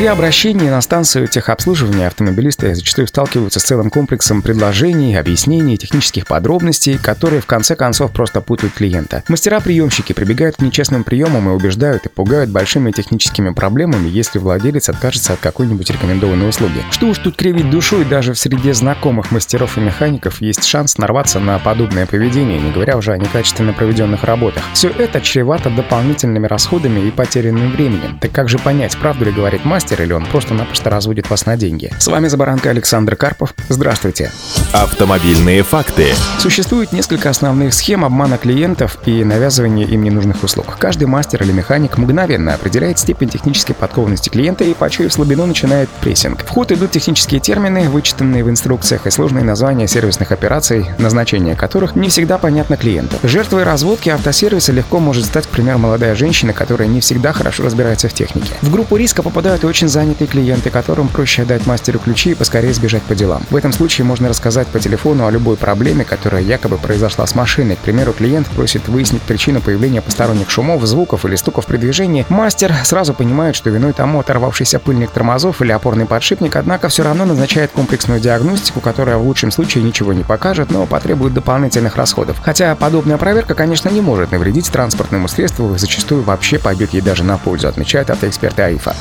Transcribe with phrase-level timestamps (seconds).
[0.00, 6.96] При обращении на станцию техобслуживания автомобилисты зачастую сталкиваются с целым комплексом предложений, объяснений, технических подробностей,
[6.96, 9.22] которые в конце концов просто путают клиента.
[9.28, 15.34] Мастера-приемщики прибегают к нечестным приемам и убеждают и пугают большими техническими проблемами, если владелец откажется
[15.34, 16.82] от какой-нибудь рекомендованной услуги.
[16.90, 21.40] Что уж тут кривить душой, даже в среде знакомых мастеров и механиков есть шанс нарваться
[21.40, 24.62] на подобное поведение, не говоря уже о некачественно проведенных работах.
[24.72, 28.18] Все это чревато дополнительными расходами и потерянным временем.
[28.18, 31.56] Так как же понять, правду ли говорит мастер, мастер или он просто-напросто разводит вас на
[31.56, 31.90] деньги.
[31.98, 33.54] С вами Забаранка Александр Карпов.
[33.68, 34.30] Здравствуйте.
[34.72, 36.06] Автомобильные факты.
[36.38, 40.76] Существует несколько основных схем обмана клиентов и навязывания им ненужных услуг.
[40.78, 46.44] Каждый мастер или механик мгновенно определяет степень технической подкованности клиента и, почуяв слабину, начинает прессинг.
[46.44, 51.96] В ход идут технические термины, вычитанные в инструкциях и сложные названия сервисных операций, назначение которых
[51.96, 53.16] не всегда понятно клиенту.
[53.22, 58.08] Жертвой разводки автосервиса легко может стать, к примеру, молодая женщина, которая не всегда хорошо разбирается
[58.08, 58.54] в технике.
[58.62, 63.04] В группу риска попадают очень занятые клиенты, которым проще дать мастеру ключи и поскорее сбежать
[63.04, 63.44] по делам.
[63.50, 67.76] В этом случае можно рассказать по телефону о любой проблеме, которая якобы произошла с машиной.
[67.76, 72.26] К примеру, клиент просит выяснить причину появления посторонних шумов, звуков или стуков при движении.
[72.28, 77.24] Мастер сразу понимает, что виной тому оторвавшийся пыльник тормозов или опорный подшипник, однако все равно
[77.24, 82.38] назначает комплексную диагностику, которая в лучшем случае ничего не покажет, но потребует дополнительных расходов.
[82.42, 87.22] Хотя подобная проверка, конечно, не может навредить транспортному средству и зачастую вообще пойдет ей даже
[87.22, 88.96] на пользу, отмечают автоэксперты АИФа.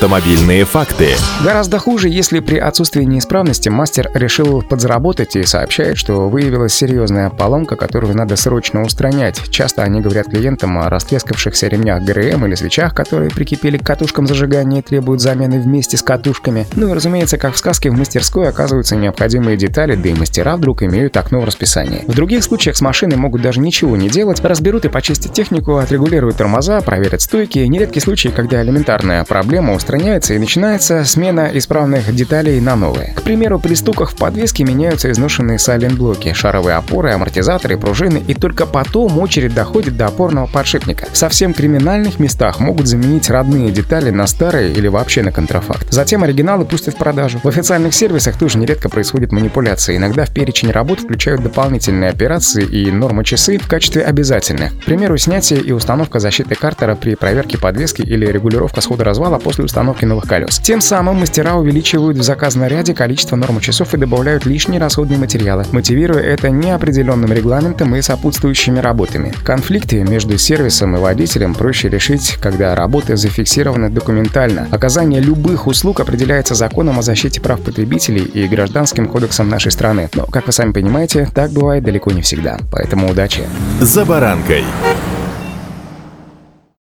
[0.00, 1.08] Автомобильные факты.
[1.44, 7.76] Гораздо хуже, если при отсутствии неисправности мастер решил подзаработать и сообщает, что выявилась серьезная поломка,
[7.76, 9.42] которую надо срочно устранять.
[9.50, 14.78] Часто они говорят клиентам о растрескавшихся ремнях ГРМ или свечах, которые прикипели к катушкам зажигания
[14.78, 16.66] и требуют замены вместе с катушками.
[16.76, 20.82] Ну и разумеется, как в сказке в мастерской оказываются необходимые детали, да и мастера вдруг
[20.82, 22.04] имеют окно в расписании.
[22.06, 26.38] В других случаях с машиной могут даже ничего не делать, разберут и почистят технику, отрегулируют
[26.38, 27.58] тормоза, проверят стойки.
[27.58, 33.12] Нередки случаи, когда элементарная проблема устраняется устраняется и начинается смена исправных деталей на новые.
[33.16, 38.66] К примеру, при стуках в подвеске меняются изношенные сайлент-блоки, шаровые опоры, амортизаторы, пружины, и только
[38.66, 41.08] потом очередь доходит до опорного подшипника.
[41.10, 45.92] В совсем криминальных местах могут заменить родные детали на старые или вообще на контрафакт.
[45.92, 47.40] Затем оригиналы пустят в продажу.
[47.42, 49.96] В официальных сервисах тоже нередко происходит манипуляции.
[49.96, 54.78] Иногда в перечень работ включают дополнительные операции и нормы часы в качестве обязательных.
[54.82, 59.64] К примеру, снятие и установка защиты картера при проверке подвески или регулировка схода развала после
[59.64, 60.58] установки установки новых колес.
[60.58, 65.64] Тем самым мастера увеличивают в заказном ряде количество нормы часов и добавляют лишние расходные материалы,
[65.72, 69.32] мотивируя это неопределенным регламентом и сопутствующими работами.
[69.42, 74.68] Конфликты между сервисом и водителем проще решить, когда работа зафиксирована документально.
[74.70, 80.10] Оказание любых услуг определяется законом о защите прав потребителей и гражданским кодексом нашей страны.
[80.12, 82.58] Но, как вы сами понимаете, так бывает далеко не всегда.
[82.70, 83.44] Поэтому удачи.
[83.80, 84.64] За баранкой.